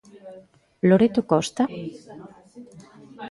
Loreto 0.89 1.21
Costa? 1.31 1.63